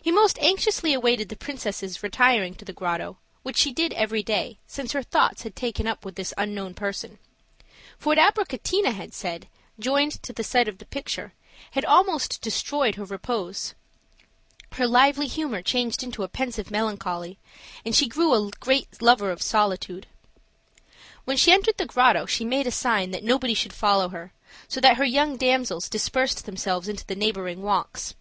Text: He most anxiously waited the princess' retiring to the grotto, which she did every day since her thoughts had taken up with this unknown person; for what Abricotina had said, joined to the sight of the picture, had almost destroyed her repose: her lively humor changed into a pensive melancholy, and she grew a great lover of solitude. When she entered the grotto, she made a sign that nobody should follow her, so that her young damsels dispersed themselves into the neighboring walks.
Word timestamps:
He 0.00 0.12
most 0.12 0.38
anxiously 0.38 0.96
waited 0.96 1.28
the 1.28 1.34
princess' 1.34 2.04
retiring 2.04 2.54
to 2.54 2.64
the 2.64 2.72
grotto, 2.72 3.16
which 3.42 3.56
she 3.56 3.72
did 3.72 3.92
every 3.94 4.22
day 4.22 4.60
since 4.68 4.92
her 4.92 5.02
thoughts 5.02 5.42
had 5.42 5.56
taken 5.56 5.88
up 5.88 6.04
with 6.04 6.14
this 6.14 6.32
unknown 6.38 6.72
person; 6.72 7.18
for 7.98 8.10
what 8.14 8.18
Abricotina 8.18 8.92
had 8.94 9.12
said, 9.12 9.48
joined 9.76 10.22
to 10.22 10.32
the 10.32 10.44
sight 10.44 10.68
of 10.68 10.78
the 10.78 10.84
picture, 10.84 11.32
had 11.72 11.84
almost 11.84 12.40
destroyed 12.40 12.94
her 12.94 13.02
repose: 13.04 13.74
her 14.74 14.86
lively 14.86 15.26
humor 15.26 15.62
changed 15.62 16.04
into 16.04 16.22
a 16.22 16.28
pensive 16.28 16.70
melancholy, 16.70 17.36
and 17.84 17.96
she 17.96 18.06
grew 18.06 18.32
a 18.32 18.50
great 18.60 19.02
lover 19.02 19.32
of 19.32 19.42
solitude. 19.42 20.06
When 21.24 21.36
she 21.36 21.50
entered 21.50 21.76
the 21.76 21.86
grotto, 21.86 22.24
she 22.24 22.44
made 22.44 22.68
a 22.68 22.70
sign 22.70 23.10
that 23.10 23.24
nobody 23.24 23.54
should 23.54 23.72
follow 23.72 24.10
her, 24.10 24.32
so 24.68 24.80
that 24.80 24.96
her 24.96 25.04
young 25.04 25.36
damsels 25.36 25.88
dispersed 25.88 26.46
themselves 26.46 26.86
into 26.86 27.04
the 27.04 27.16
neighboring 27.16 27.62
walks. 27.62 28.14